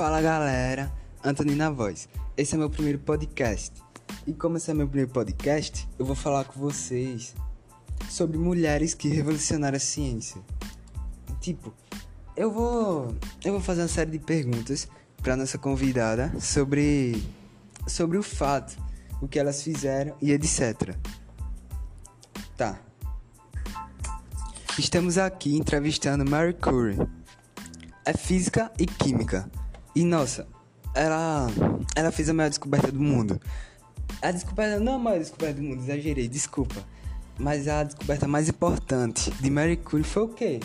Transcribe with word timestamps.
Fala 0.00 0.22
galera, 0.22 0.90
Antônio 1.22 1.54
na 1.54 1.68
voz. 1.68 2.08
Esse 2.34 2.54
é 2.54 2.58
meu 2.58 2.70
primeiro 2.70 2.98
podcast. 3.00 3.70
E 4.26 4.32
como 4.32 4.56
esse 4.56 4.70
é 4.70 4.72
meu 4.72 4.88
primeiro 4.88 5.10
podcast, 5.10 5.86
eu 5.98 6.06
vou 6.06 6.16
falar 6.16 6.44
com 6.44 6.58
vocês 6.58 7.34
sobre 8.08 8.38
mulheres 8.38 8.94
que 8.94 9.08
revolucionaram 9.10 9.76
a 9.76 9.78
ciência. 9.78 10.40
Tipo, 11.38 11.74
eu 12.34 12.50
vou 12.50 13.14
eu 13.44 13.52
vou 13.52 13.60
fazer 13.60 13.82
uma 13.82 13.88
série 13.88 14.12
de 14.12 14.18
perguntas 14.18 14.88
para 15.22 15.36
nossa 15.36 15.58
convidada 15.58 16.32
sobre 16.40 17.22
sobre 17.86 18.16
o 18.16 18.22
fato, 18.22 18.82
o 19.20 19.28
que 19.28 19.38
elas 19.38 19.62
fizeram 19.62 20.16
e 20.18 20.32
etc. 20.32 20.96
Tá. 22.56 22.80
Estamos 24.78 25.18
aqui 25.18 25.58
entrevistando 25.58 26.24
Mary 26.24 26.54
Curie. 26.54 27.06
É 28.06 28.16
física 28.16 28.72
e 28.78 28.86
química. 28.86 29.46
E 29.94 30.04
nossa, 30.04 30.46
ela 30.94 31.48
ela 31.96 32.10
fez 32.12 32.28
a 32.28 32.34
maior 32.34 32.48
descoberta 32.48 32.90
do 32.92 33.00
mundo. 33.00 33.40
A 34.22 34.30
descoberta 34.30 34.78
não 34.78 34.94
a 34.94 34.98
maior 34.98 35.18
descoberta 35.18 35.60
do 35.60 35.62
mundo, 35.62 35.82
exagerei, 35.82 36.28
desculpa. 36.28 36.84
Mas 37.38 37.66
a 37.68 37.84
descoberta 37.84 38.28
mais 38.28 38.48
importante 38.48 39.30
de 39.30 39.50
Mary 39.50 39.76
Curie 39.76 40.04
foi 40.04 40.22
o 40.24 40.28
quê? 40.28 40.60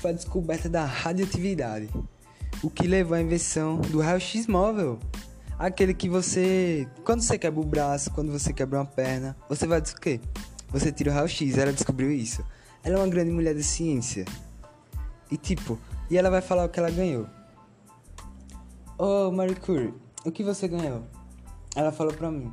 Foi 0.00 0.10
a 0.10 0.14
descoberta 0.14 0.68
da 0.68 0.84
radioatividade. 0.84 1.88
O 2.62 2.68
que 2.68 2.86
levou 2.86 3.16
à 3.16 3.20
invenção 3.20 3.78
do 3.78 4.00
raio-x 4.00 4.46
móvel. 4.46 4.98
Aquele 5.58 5.94
que 5.94 6.08
você. 6.08 6.86
Quando 7.04 7.22
você 7.22 7.38
quebra 7.38 7.60
o 7.60 7.64
braço, 7.64 8.10
quando 8.10 8.30
você 8.30 8.52
quebra 8.52 8.78
uma 8.80 8.86
perna, 8.86 9.36
você 9.48 9.66
vai 9.66 9.80
dizer 9.80 9.96
o 9.96 10.00
quê? 10.00 10.20
Você 10.68 10.92
tira 10.92 11.10
o 11.10 11.14
raio-x, 11.14 11.56
ela 11.56 11.72
descobriu 11.72 12.10
isso. 12.10 12.44
Ela 12.82 12.96
é 12.96 12.98
uma 12.98 13.08
grande 13.08 13.30
mulher 13.30 13.54
da 13.54 13.62
ciência. 13.62 14.24
E 15.30 15.36
tipo, 15.36 15.78
e 16.10 16.18
ela 16.18 16.30
vai 16.30 16.40
falar 16.40 16.64
o 16.64 16.68
que 16.68 16.78
ela 16.78 16.90
ganhou. 16.90 17.26
Oh, 19.02 19.30
Marie 19.30 19.54
Curie, 19.54 19.94
o 20.26 20.30
que 20.30 20.44
você 20.44 20.68
ganhou? 20.68 21.02
Ela 21.74 21.90
falou 21.90 22.12
pra 22.12 22.30
mim. 22.30 22.52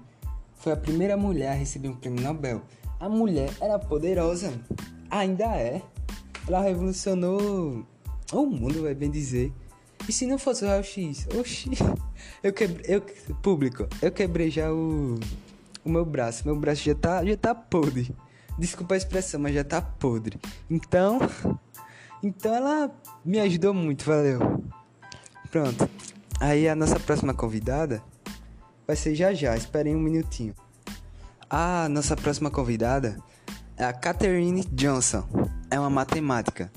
Foi 0.55 0.71
a 0.71 0.77
primeira 0.77 1.17
mulher 1.17 1.49
a 1.49 1.53
receber 1.53 1.89
um 1.89 1.95
prêmio 1.97 2.23
Nobel. 2.23 2.61
A 3.01 3.09
mulher 3.09 3.53
era 3.59 3.77
poderosa. 3.77 4.53
Ainda 5.09 5.43
é. 5.57 5.81
Ela 6.47 6.61
revolucionou 6.61 7.85
o 8.31 8.45
mundo, 8.45 8.83
vai 8.83 8.95
bem 8.95 9.11
dizer. 9.11 9.51
E 10.07 10.13
se 10.13 10.25
não 10.25 10.37
fosse 10.37 10.63
o 10.63 10.69
raio-x? 10.69 11.27
Oxi. 11.37 11.71
Eu 12.41 12.53
quebrei. 12.53 12.95
Eu, 12.95 13.01
público, 13.41 13.85
eu 14.01 14.09
quebrei 14.09 14.49
já 14.49 14.71
o. 14.71 15.19
O 15.83 15.89
meu 15.89 16.05
braço. 16.05 16.43
Meu 16.45 16.55
braço 16.55 16.81
já 16.81 16.95
tá, 16.95 17.25
já 17.25 17.35
tá 17.35 17.53
podre. 17.53 18.15
Desculpa 18.57 18.93
a 18.93 18.97
expressão, 18.97 19.41
mas 19.41 19.53
já 19.53 19.65
tá 19.65 19.81
podre. 19.81 20.39
Então. 20.71 21.19
Então 22.23 22.51
ela 22.51 22.91
me 23.23 23.39
ajudou 23.39 23.75
muito, 23.75 24.03
valeu. 24.03 24.39
Pronto. 25.51 25.87
Aí 26.39 26.69
a 26.69 26.75
nossa 26.75 26.99
próxima 26.99 27.33
convidada 27.33 28.01
vai 28.85 28.95
ser 28.95 29.15
já 29.15 29.33
já, 29.33 29.55
esperem 29.55 29.95
um 29.95 29.99
minutinho. 29.99 30.53
A 31.49 31.87
nossa 31.89 32.15
próxima 32.15 32.51
convidada 32.51 33.17
é 33.75 33.85
a 33.85 33.93
Catherine 33.93 34.63
Johnson. 34.71 35.25
É 35.71 35.79
uma 35.79 35.89
matemática. 35.89 36.71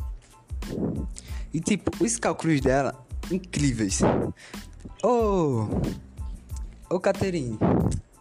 E 1.52 1.60
tipo, 1.60 2.04
os 2.04 2.18
cálculos 2.18 2.60
dela 2.60 3.06
incríveis. 3.30 4.00
Ô, 5.02 5.68
oh, 6.88 6.94
ô 6.94 7.00
Catherine, 7.00 7.58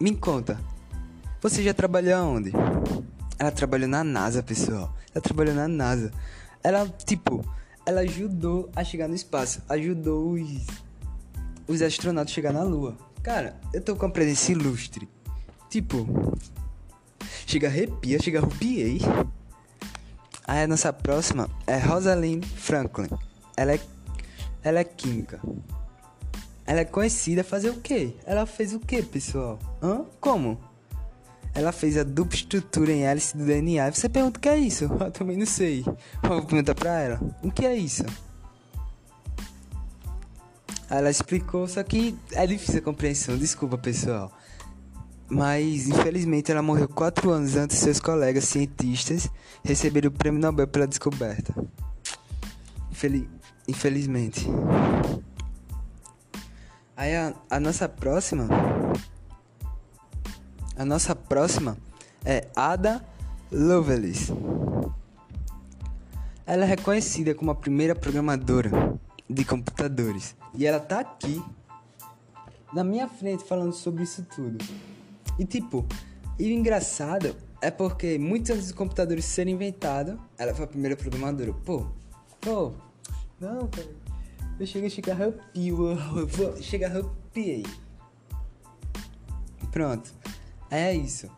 me 0.00 0.16
conta. 0.16 0.58
Você 1.40 1.62
já 1.62 1.72
trabalhou 1.72 2.36
onde? 2.36 2.52
Ela 3.38 3.50
trabalhou 3.50 3.88
na 3.88 4.04
NASA, 4.04 4.42
pessoal. 4.42 4.94
Ela 5.14 5.22
trabalhou 5.22 5.54
na 5.54 5.66
NASA. 5.66 6.10
Ela, 6.62 6.86
tipo, 7.06 7.42
ela 7.86 8.02
ajudou 8.02 8.68
a 8.76 8.84
chegar 8.84 9.08
no 9.08 9.14
espaço. 9.14 9.62
Ajudou 9.68 10.32
os, 10.32 10.66
os 11.70 11.82
astronautas 11.82 12.32
chegar 12.32 12.52
na 12.52 12.64
Lua. 12.64 12.96
Cara, 13.22 13.54
eu 13.72 13.80
tô 13.80 13.94
com 13.94 14.06
uma 14.06 14.12
presença 14.12 14.50
ilustre. 14.50 15.08
Tipo, 15.68 16.36
chega 17.46 17.68
arrepia, 17.68 18.20
chega 18.20 18.40
arrupiei. 18.40 18.98
Aí 20.44 20.64
a 20.64 20.66
nossa 20.66 20.92
próxima 20.92 21.48
é 21.68 21.78
Rosalind 21.78 22.44
Franklin. 22.44 23.08
Ela 23.56 23.74
é, 23.74 23.80
ela 24.64 24.80
é 24.80 24.84
química. 24.84 25.40
Ela 26.66 26.80
é 26.80 26.84
conhecida 26.84 27.44
fazer 27.44 27.70
o 27.70 27.80
quê? 27.80 28.16
Ela 28.24 28.46
fez 28.46 28.74
o 28.74 28.80
quê, 28.80 29.00
pessoal? 29.00 29.58
Hã? 29.80 30.04
Como? 30.20 30.58
Ela 31.54 31.70
fez 31.70 31.96
a 31.96 32.02
dupla 32.02 32.34
estrutura 32.34 32.90
em 32.92 33.04
hélice 33.04 33.36
do 33.36 33.44
DNA. 33.44 33.92
Você 33.92 34.08
pergunta 34.08 34.38
o 34.38 34.40
que 34.42 34.48
é 34.48 34.58
isso? 34.58 34.84
Eu 35.00 35.10
também 35.12 35.36
não 35.36 35.46
sei. 35.46 35.84
Vou 36.22 36.42
perguntar 36.42 36.74
pra 36.74 36.98
ela. 36.98 37.20
O 37.44 37.50
que 37.50 37.64
é 37.64 37.76
isso? 37.76 38.04
Ela 40.90 41.08
explicou, 41.08 41.68
só 41.68 41.84
que 41.84 42.18
é 42.32 42.44
difícil 42.46 42.80
a 42.80 42.82
compreensão. 42.82 43.38
Desculpa, 43.38 43.78
pessoal. 43.78 44.32
Mas, 45.28 45.86
infelizmente, 45.86 46.50
ela 46.50 46.60
morreu 46.60 46.88
quatro 46.88 47.30
anos 47.30 47.54
antes 47.54 47.78
de 47.78 47.84
seus 47.84 48.00
colegas 48.00 48.44
cientistas 48.44 49.30
receberem 49.64 50.08
o 50.08 50.12
prêmio 50.12 50.40
Nobel 50.40 50.66
pela 50.66 50.88
descoberta. 50.88 51.54
Infeliz... 52.90 53.28
Infelizmente. 53.68 54.48
Aí 56.96 57.14
a, 57.14 57.32
a 57.48 57.60
nossa 57.60 57.88
próxima 57.88 58.48
a 60.76 60.84
nossa 60.84 61.14
próxima 61.14 61.76
é 62.24 62.48
Ada 62.56 63.04
Lovelace. 63.52 64.32
Ela 66.44 66.64
é 66.64 66.68
reconhecida 66.68 67.34
como 67.34 67.52
a 67.52 67.54
primeira 67.54 67.94
programadora 67.94 68.70
de 69.30 69.44
computadores. 69.44 70.34
E 70.54 70.66
ela 70.66 70.80
tá 70.80 71.00
aqui 71.00 71.42
na 72.72 72.82
minha 72.82 73.08
frente 73.08 73.44
falando 73.44 73.72
sobre 73.72 74.02
isso 74.02 74.26
tudo. 74.34 74.62
E 75.38 75.44
tipo, 75.44 75.86
e 76.38 76.46
o 76.46 76.50
engraçado 76.50 77.36
é 77.62 77.70
porque 77.70 78.18
muitos 78.18 78.50
antes 78.50 78.64
dos 78.64 78.72
computadores 78.72 79.24
serem 79.24 79.54
inventados, 79.54 80.18
ela 80.36 80.54
foi 80.54 80.64
a 80.64 80.68
primeira 80.68 80.96
programadora. 80.96 81.52
Pô, 81.52 81.86
pô, 82.40 82.72
não, 83.40 83.68
cara. 83.68 83.88
Eu 84.58 84.66
cheguei 84.66 84.90
a 85.08 85.12
arrepio, 85.14 85.98
eu 86.18 86.26
vou 86.26 86.62
chegar 86.62 86.90
arrepiei. 86.90 87.64
Pronto. 89.70 90.12
É 90.70 90.92
isso. 90.92 91.30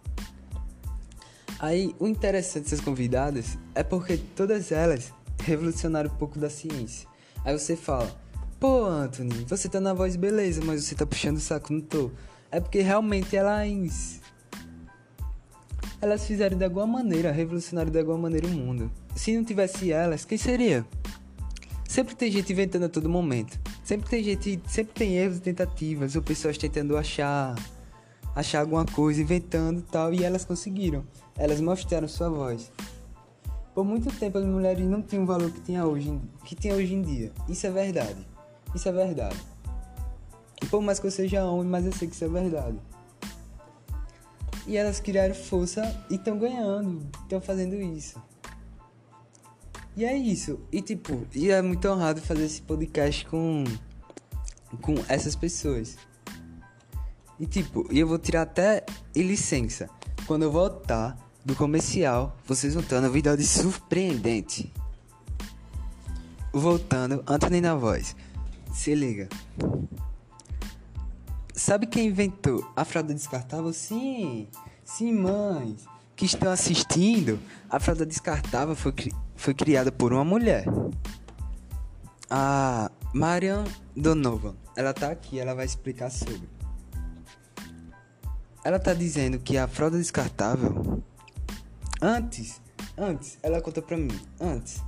Aí, 1.58 1.94
o 2.00 2.08
interessante 2.08 2.64
dessas 2.64 2.80
convidadas 2.80 3.56
é 3.74 3.84
porque 3.84 4.16
todas 4.16 4.72
elas 4.72 5.12
revolucionaram 5.38 6.10
um 6.10 6.14
pouco 6.16 6.38
da 6.38 6.50
ciência. 6.50 7.11
Aí 7.44 7.58
você 7.58 7.76
fala, 7.76 8.10
pô, 8.60 8.84
Anthony, 8.84 9.44
você 9.48 9.68
tá 9.68 9.80
na 9.80 9.92
voz 9.92 10.16
beleza, 10.16 10.62
mas 10.64 10.84
você 10.84 10.94
tá 10.94 11.04
puxando 11.04 11.36
o 11.36 11.40
saco, 11.40 11.72
não 11.72 11.80
tô. 11.80 12.10
É 12.50 12.60
porque 12.60 12.80
realmente 12.80 13.36
elas. 13.36 14.20
Elas 16.00 16.26
fizeram 16.26 16.58
de 16.58 16.64
alguma 16.64 16.86
maneira, 16.86 17.30
revolucionaram 17.30 17.90
de 17.90 17.98
alguma 17.98 18.18
maneira 18.18 18.46
o 18.46 18.50
mundo. 18.50 18.90
Se 19.14 19.36
não 19.36 19.44
tivesse 19.44 19.92
elas, 19.92 20.24
quem 20.24 20.36
seria? 20.36 20.84
Sempre 21.88 22.14
tem 22.14 22.30
gente 22.30 22.52
inventando 22.52 22.84
a 22.84 22.88
todo 22.88 23.08
momento. 23.08 23.58
Sempre 23.84 24.08
tem 24.08 24.22
gente. 24.22 24.60
Sempre 24.66 24.94
tem 24.94 25.16
erros 25.16 25.38
e 25.38 25.40
tentativas, 25.40 26.16
ou 26.16 26.22
pessoas 26.22 26.56
tentando 26.58 26.96
achar 26.96 27.54
achar 28.34 28.60
alguma 28.60 28.84
coisa, 28.84 29.20
inventando 29.20 29.82
tal, 29.82 30.12
e 30.12 30.24
elas 30.24 30.44
conseguiram. 30.44 31.04
Elas 31.36 31.60
mostraram 31.60 32.08
sua 32.08 32.28
voz. 32.30 32.72
Por 33.74 33.84
muito 33.84 34.12
tempo 34.18 34.38
as 34.38 34.44
mulheres 34.44 34.84
não 34.86 35.02
tinham 35.02 35.24
o 35.24 35.26
valor 35.26 35.50
que 35.50 35.60
tinha 35.60 35.86
hoje, 35.86 36.20
que 36.44 36.54
tinha 36.54 36.74
hoje 36.74 36.94
em 36.94 37.02
dia. 37.02 37.32
Isso 37.48 37.66
é 37.66 37.70
verdade. 37.70 38.26
Isso 38.74 38.88
é 38.88 38.92
verdade. 38.92 39.36
E 40.62 40.66
por 40.66 40.82
mais 40.82 40.98
que 40.98 41.06
eu 41.06 41.10
seja 41.10 41.44
homem, 41.44 41.68
mas 41.68 41.86
eu 41.86 41.92
sei 41.92 42.06
que 42.06 42.14
isso 42.14 42.24
é 42.24 42.28
verdade. 42.28 42.78
E 44.66 44.76
elas 44.76 45.00
criaram 45.00 45.34
força 45.34 45.82
e 46.08 46.14
estão 46.14 46.38
ganhando, 46.38 47.04
estão 47.22 47.40
fazendo 47.40 47.74
isso. 47.74 48.22
E 49.96 50.04
é 50.04 50.16
isso. 50.16 50.60
E 50.70 50.80
tipo, 50.80 51.26
e 51.34 51.50
é 51.50 51.60
muito 51.60 51.86
honrado 51.88 52.20
fazer 52.20 52.44
esse 52.44 52.62
podcast 52.62 53.26
com 53.26 53.64
com 54.80 54.94
essas 55.08 55.36
pessoas. 55.36 55.98
E 57.38 57.46
tipo, 57.46 57.86
eu 57.90 58.06
vou 58.06 58.18
tirar 58.18 58.42
até 58.42 58.84
licença. 59.14 59.90
Quando 60.26 60.44
eu 60.44 60.52
voltar 60.52 61.16
do 61.44 61.54
comercial, 61.54 62.36
vocês 62.46 62.74
vão 62.74 62.82
ter 62.82 62.94
uma 62.94 63.02
novidade 63.02 63.46
surpreendente. 63.46 64.72
Voltando, 66.52 67.22
Anthony 67.26 67.60
na 67.60 67.74
voz. 67.74 68.14
Se 68.72 68.94
liga. 68.94 69.28
Sabe 71.54 71.86
quem 71.86 72.08
inventou 72.08 72.70
a 72.74 72.84
fralda 72.84 73.14
descartável? 73.14 73.72
Sim, 73.72 74.48
sim, 74.84 75.12
mães 75.12 75.86
que 76.22 76.26
estão 76.26 76.52
assistindo. 76.52 77.40
A 77.68 77.80
fralda 77.80 78.06
descartável 78.06 78.76
foi, 78.76 78.92
cri 78.92 79.12
foi 79.34 79.54
criada 79.54 79.90
por 79.90 80.12
uma 80.12 80.24
mulher. 80.24 80.64
A 82.30 82.90
Marian 83.12 83.64
Donovan. 83.96 84.54
Ela 84.76 84.94
tá 84.94 85.10
aqui, 85.10 85.40
ela 85.40 85.52
vai 85.52 85.66
explicar 85.66 86.10
sobre. 86.10 86.48
Ela 88.64 88.78
tá 88.78 88.94
dizendo 88.94 89.40
que 89.40 89.58
a 89.58 89.66
fralda 89.66 89.98
descartável. 89.98 91.01
Antes, 92.04 92.60
antes, 92.98 93.38
ela 93.44 93.62
conta 93.62 93.80
pra 93.80 93.96
mim, 93.96 94.10
antes. 94.40 94.82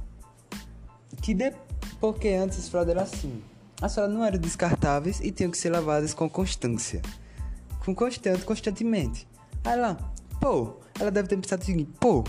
Que 1.22 1.32
de... 1.32 1.52
Porque 2.00 2.30
antes 2.30 2.66
a 2.66 2.70
fralda 2.72 2.90
era 2.90 3.02
assim. 3.02 3.40
As 3.80 3.94
fraldas 3.94 4.16
não 4.16 4.24
eram 4.24 4.36
descartáveis 4.36 5.20
e 5.20 5.30
tinham 5.30 5.48
que 5.48 5.56
ser 5.56 5.70
lavadas 5.70 6.12
com 6.12 6.28
constância. 6.28 7.00
Com 7.84 7.94
constante, 7.94 8.44
constantemente. 8.44 9.28
Aí 9.62 9.78
lá, 9.78 9.96
pô, 10.40 10.80
ela 10.98 11.12
deve 11.12 11.28
ter 11.28 11.36
pensado 11.36 11.62
o 11.62 11.64
seguinte, 11.64 11.92
pô, 12.00 12.24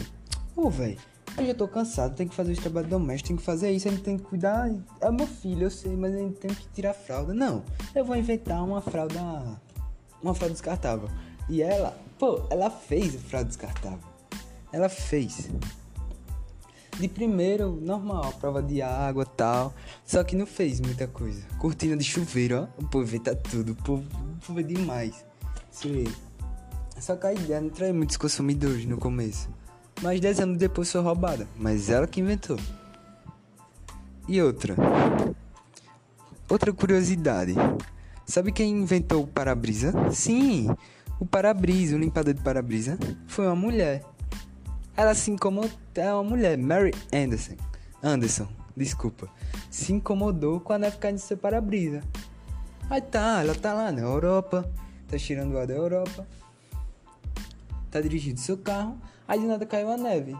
ô 0.56 0.70
velho, 0.70 1.00
eu 1.36 1.48
já 1.48 1.56
tô 1.56 1.68
cansado, 1.68 2.16
tenho 2.16 2.30
que 2.30 2.36
fazer 2.36 2.52
os 2.52 2.60
trabalhos 2.60 2.92
domésticos, 2.92 3.28
tenho 3.28 3.40
que 3.40 3.46
fazer 3.46 3.72
isso, 3.72 3.88
a 3.88 3.92
gente 3.92 4.04
tem 4.04 4.18
que 4.18 4.24
cuidar. 4.24 4.70
É 5.02 5.10
meu 5.10 5.26
filho, 5.26 5.64
eu 5.64 5.72
sei, 5.72 5.96
mas 5.96 6.14
a 6.14 6.20
gente 6.20 6.36
tem 6.36 6.54
que 6.54 6.68
tirar 6.76 6.92
a 6.92 6.94
fralda. 6.94 7.34
Não, 7.34 7.64
eu 7.96 8.06
vou 8.06 8.16
inventar 8.16 8.64
uma 8.64 8.82
fralda. 8.82 9.20
Uma 10.22 10.36
fralda 10.36 10.54
descartável. 10.54 11.10
E 11.50 11.64
ela, 11.64 11.98
pô, 12.20 12.46
ela 12.52 12.70
fez 12.70 13.16
a 13.16 13.18
fralda 13.18 13.48
descartável. 13.48 14.15
Ela 14.76 14.90
fez. 14.90 15.50
De 17.00 17.08
primeiro, 17.08 17.80
normal, 17.82 18.34
prova 18.42 18.62
de 18.62 18.82
água 18.82 19.26
tal. 19.26 19.74
Só 20.06 20.22
que 20.22 20.36
não 20.36 20.46
fez 20.46 20.82
muita 20.82 21.08
coisa. 21.08 21.44
Cortina 21.60 21.96
de 21.96 22.04
chuveiro, 22.04 22.68
ó. 22.78 22.84
O 22.84 22.86
povo 22.86 23.06
inventa 23.06 23.34
tudo. 23.34 23.72
O 23.72 23.76
povo, 23.76 24.04
o 24.04 24.46
povo 24.46 24.60
é 24.60 24.64
demais. 24.64 25.24
Sim. 25.72 26.04
Só 27.00 27.16
que 27.16 27.26
a 27.26 27.34
ideia 27.34 27.62
não 27.62 27.70
trai 27.70 27.94
muitos 27.94 28.18
consumidores 28.18 28.86
no 28.86 28.98
começo. 28.98 29.50
Mas 30.02 30.20
10 30.20 30.42
anos 30.42 30.58
depois 30.58 30.92
foi 30.92 31.00
roubada. 31.00 31.48
Mas 31.56 31.90
ela 31.90 32.06
que 32.06 32.20
inventou. 32.20 32.60
E 34.28 34.42
outra. 34.42 34.76
Outra 36.50 36.74
curiosidade. 36.74 37.54
Sabe 38.26 38.52
quem 38.52 38.82
inventou 38.82 39.24
o 39.24 39.28
para-brisa? 39.28 39.94
Sim, 40.12 40.68
o 41.18 41.26
para-brisa, 41.26 41.96
o 41.96 42.00
limpador 42.00 42.34
de 42.34 42.42
para-brisa, 42.44 43.00
foi 43.26 43.46
uma 43.46 43.56
mulher. 43.56 44.04
Ela 44.98 45.14
se 45.14 45.30
incomodou, 45.30 45.72
é 45.96 46.14
uma 46.14 46.24
mulher, 46.24 46.58
Mary 46.58 46.94
Anderson. 47.14 47.56
Anderson, 48.02 48.48
desculpa. 48.78 49.28
Se 49.70 49.92
incomodou 49.92 50.62
com 50.62 50.72
a 50.72 50.78
neve 50.78 50.98
caindo 50.98 51.18
do 51.18 51.22
seu 51.22 51.36
para-brisa. 51.36 52.02
Aí 52.90 53.02
tá, 53.02 53.42
ela 53.42 53.54
tá 53.54 53.74
lá 53.74 53.92
na 53.92 54.02
Europa, 54.02 54.72
tá 55.08 55.18
tirando 55.18 55.54
o 55.54 55.58
ar 55.58 55.68
da 55.68 55.74
Europa, 55.74 56.26
tá 57.92 58.00
dirigindo 58.00 58.40
seu 58.40 58.58
carro, 58.58 58.98
aí 59.28 59.40
de 59.40 59.46
nada 59.46 59.66
caiu 59.66 59.90
a 59.90 59.98
neve. 59.98 60.34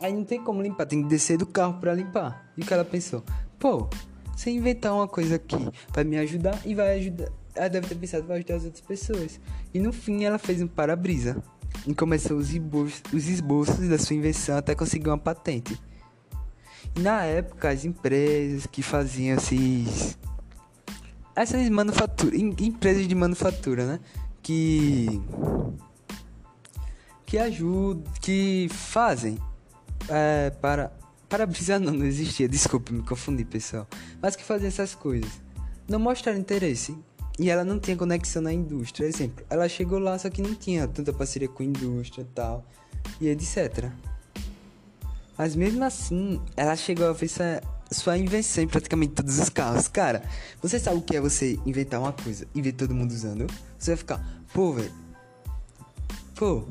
Aí 0.00 0.12
não 0.14 0.24
tem 0.24 0.42
como 0.42 0.62
limpar, 0.62 0.86
tem 0.86 1.02
que 1.02 1.08
descer 1.08 1.36
do 1.36 1.46
carro 1.46 1.78
para 1.78 1.92
limpar. 1.92 2.50
E 2.56 2.62
o 2.62 2.64
que 2.64 2.72
ela 2.72 2.84
pensou? 2.84 3.22
Pô, 3.58 3.88
se 4.34 4.50
inventar 4.50 4.94
uma 4.94 5.08
coisa 5.08 5.34
aqui 5.34 5.68
vai 5.92 6.04
me 6.04 6.16
ajudar 6.16 6.58
e 6.64 6.74
vai 6.74 7.00
ajudar. 7.00 7.28
Ela 7.54 7.68
deve 7.68 7.88
ter 7.88 7.96
pensado 7.96 8.26
vai 8.26 8.38
ajudar 8.38 8.54
as 8.54 8.64
outras 8.64 8.80
pessoas. 8.80 9.40
E 9.74 9.80
no 9.80 9.92
fim 9.92 10.24
ela 10.24 10.38
fez 10.38 10.62
um 10.62 10.68
para-brisa 10.68 11.42
e 11.86 11.94
começou 11.94 12.36
os 12.36 12.50
esboços, 12.50 13.02
os 13.12 13.28
esboços 13.28 13.88
da 13.88 13.98
sua 13.98 14.16
invenção 14.16 14.56
até 14.56 14.74
conseguir 14.74 15.08
uma 15.08 15.18
patente. 15.18 15.78
E 16.96 17.00
na 17.00 17.22
época 17.22 17.70
as 17.70 17.84
empresas 17.84 18.66
que 18.66 18.82
faziam 18.82 19.36
esses 19.36 20.18
essas 21.34 21.68
manufaturas, 21.68 22.38
empresas 22.38 23.06
de 23.06 23.14
manufatura, 23.14 23.86
né, 23.86 24.00
que 24.42 25.20
que 27.24 27.38
ajudam, 27.38 28.02
que 28.20 28.68
fazem 28.70 29.38
é, 30.08 30.50
para 30.50 30.92
para-brisa 31.28 31.78
não, 31.78 31.92
não 31.92 32.06
existia, 32.06 32.48
desculpe, 32.48 32.92
me 32.92 33.02
confundi, 33.02 33.44
pessoal. 33.44 33.86
Mas 34.20 34.34
que 34.34 34.42
fazem 34.42 34.68
essas 34.68 34.94
coisas. 34.94 35.30
Não 35.86 35.98
mostraram 35.98 36.38
interesse 36.38 36.96
e 37.38 37.48
ela 37.48 37.64
não 37.64 37.78
tinha 37.78 37.96
conexão 37.96 38.42
na 38.42 38.52
indústria. 38.52 39.06
Exemplo, 39.06 39.44
ela 39.48 39.68
chegou 39.68 39.98
lá, 39.98 40.18
só 40.18 40.28
que 40.28 40.42
não 40.42 40.54
tinha 40.54 40.88
tanta 40.88 41.12
parceria 41.12 41.48
com 41.48 41.62
a 41.62 41.66
indústria 41.66 42.22
e 42.22 42.34
tal, 42.34 42.64
e 43.20 43.28
etc. 43.28 43.90
Mas 45.36 45.54
mesmo 45.54 45.84
assim, 45.84 46.42
ela 46.56 46.74
chegou 46.74 47.06
a 47.06 47.12
ver 47.12 47.30
sua, 47.90 48.18
invenção 48.18 48.64
em 48.64 48.66
praticamente 48.66 49.14
todos 49.14 49.38
os 49.38 49.48
carros. 49.48 49.86
Cara, 49.86 50.22
você 50.60 50.80
sabe 50.80 50.96
o 50.96 51.02
que 51.02 51.16
é 51.16 51.20
você 51.20 51.58
inventar 51.64 52.00
uma 52.00 52.12
coisa 52.12 52.46
e 52.54 52.60
ver 52.60 52.72
todo 52.72 52.92
mundo 52.92 53.12
usando? 53.12 53.46
Você 53.78 53.92
vai 53.92 53.96
ficar, 53.96 54.44
pô, 54.52 54.72
velho. 54.72 54.92
Pô, 56.34 56.66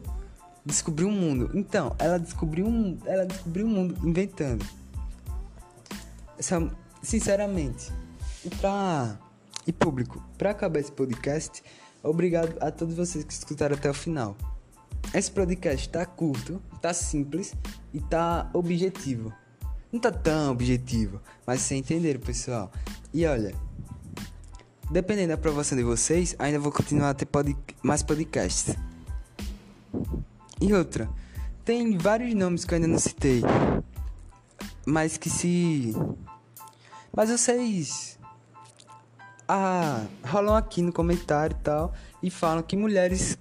descobriu 0.65 1.07
um 1.07 1.13
mundo. 1.13 1.49
Então, 1.53 1.95
ela 1.97 2.17
descobriu 2.17 2.67
um, 2.67 2.97
ela 3.05 3.25
descobriu 3.25 3.65
um 3.65 3.69
mundo 3.69 4.07
inventando. 4.07 4.65
Essa, 6.37 6.69
sinceramente, 7.01 7.91
pra 8.59 9.17
e 9.67 9.73
público, 9.73 10.23
para 10.37 10.51
acabar 10.51 10.79
esse 10.79 10.91
podcast, 10.91 11.61
obrigado 12.01 12.57
a 12.61 12.71
todos 12.71 12.95
vocês 12.95 13.25
que 13.25 13.33
escutaram 13.33 13.75
até 13.75 13.89
o 13.89 13.93
final. 13.93 14.37
Esse 15.13 15.29
podcast 15.29 15.89
tá 15.89 16.05
curto, 16.05 16.61
tá 16.81 16.93
simples 16.93 17.53
e 17.93 17.99
tá 17.99 18.49
objetivo. 18.53 19.33
Não 19.91 19.99
tá 19.99 20.11
tão 20.11 20.51
objetivo, 20.51 21.21
mas 21.45 21.61
vocês 21.61 21.79
entenderam, 21.81 22.19
pessoal. 22.19 22.71
E 23.13 23.25
olha, 23.25 23.53
dependendo 24.89 25.29
da 25.29 25.33
aprovação 25.35 25.77
de 25.77 25.83
vocês, 25.83 26.35
ainda 26.39 26.59
vou 26.59 26.71
continuar 26.71 27.09
a 27.09 27.13
ter 27.13 27.25
pod 27.25 27.55
mais 27.83 28.01
podcasts. 28.01 28.75
E 30.61 30.73
outra, 30.73 31.09
tem 31.65 31.97
vários 31.97 32.33
nomes 32.33 32.63
que 32.63 32.73
eu 32.73 32.77
ainda 32.77 32.87
não 32.87 32.99
citei, 32.99 33.41
mas 34.85 35.17
que 35.17 35.29
se. 35.29 35.93
Mas 37.15 37.29
vocês 37.29 38.16
ah, 39.47 40.05
rolam 40.25 40.55
aqui 40.55 40.81
no 40.81 40.91
comentário 40.91 41.55
e 41.59 41.63
tal 41.63 41.93
e 42.21 42.29
falam 42.29 42.61
que 42.61 42.75
mulheres 42.75 43.37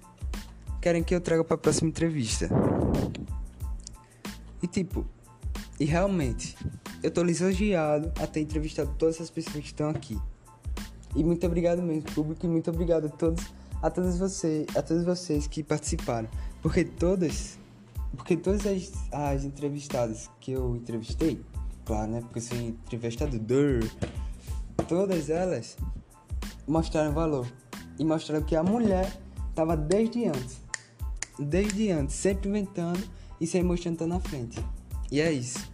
querem 0.81 1.03
que 1.03 1.13
eu 1.13 1.19
traga 1.19 1.43
para 1.43 1.55
a 1.55 1.57
próxima 1.57 1.89
entrevista. 1.89 2.49
E 4.61 4.67
tipo, 4.67 5.05
e 5.79 5.85
realmente, 5.85 6.57
eu 7.03 7.11
tô 7.11 7.21
lisonjeado 7.21 8.11
a 8.21 8.25
ter 8.25 8.41
entrevistado 8.41 8.91
todas 8.97 9.15
essas 9.15 9.29
pessoas 9.29 9.57
que 9.57 9.67
estão 9.67 9.89
aqui. 9.89 10.17
E 11.15 11.23
muito 11.23 11.45
obrigado 11.45 11.81
mesmo, 11.81 12.03
público, 12.13 12.45
e 12.45 12.49
muito 12.49 12.69
obrigado 12.69 13.05
a 13.05 13.09
todos, 13.09 13.45
a 13.81 13.89
todos 13.89 14.17
vocês, 14.17 14.65
a 14.75 14.81
todos 14.81 15.03
vocês 15.03 15.45
que 15.45 15.63
participaram, 15.63 16.27
porque 16.61 16.83
todas, 16.83 17.59
porque 18.15 18.35
todas 18.35 18.65
as, 18.65 18.91
as 19.11 19.43
entrevistadas 19.43 20.29
que 20.39 20.51
eu 20.51 20.75
entrevistei, 20.75 21.43
claro, 21.85 22.11
né, 22.11 22.21
porque 22.21 22.39
eu 22.39 22.43
sou 22.43 22.57
entrevistador, 22.57 23.83
todas 24.87 25.29
elas 25.29 25.77
mostraram 26.67 27.13
valor 27.13 27.47
e 27.97 28.03
mostraram 28.03 28.43
que 28.43 28.55
a 28.55 28.63
mulher 28.63 29.11
estava 29.49 29.75
desde 29.75 30.25
antes, 30.27 30.61
desde 31.39 31.91
antes, 31.91 32.15
sempre 32.15 32.49
inventando 32.49 33.03
e 33.39 33.47
sempre 33.47 33.67
mostrando 33.67 33.93
estar 33.93 34.07
na 34.07 34.19
frente. 34.19 34.63
E 35.11 35.21
é 35.21 35.31
isso. 35.31 35.71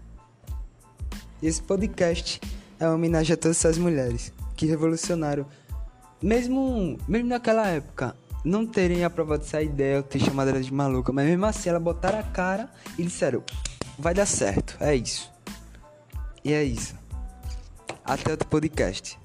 Esse 1.42 1.62
podcast 1.62 2.40
é 2.80 2.86
uma 2.86 2.96
homenagem 2.96 3.34
a 3.34 3.38
todas 3.38 3.58
essas 3.58 3.78
mulheres 3.78 4.32
que 4.56 4.66
revolucionaram, 4.66 5.46
mesmo, 6.22 6.98
mesmo 7.08 7.28
naquela 7.28 7.68
época, 7.68 8.16
não 8.46 8.66
terem 8.66 9.04
aprovado 9.04 9.44
essa 9.44 9.62
ideia, 9.62 9.98
ou 9.98 10.04
ter 10.04 10.20
chamado 10.20 10.50
ela 10.50 10.62
de 10.62 10.74
maluca, 10.74 11.12
mas 11.12 11.26
mesmo 11.26 11.46
assim 11.46 11.70
ela 11.70 11.80
botaram 11.80 12.20
a 12.20 12.24
cara 12.24 12.70
e 12.98 13.04
disseram: 13.04 13.44
vai 13.98 14.14
dar 14.14 14.26
certo, 14.26 14.78
é 14.80 14.96
isso. 14.96 15.32
E 16.44 16.54
é 16.54 16.64
isso. 16.64 16.96
Até 18.04 18.32
outro 18.32 18.48
podcast. 18.48 19.20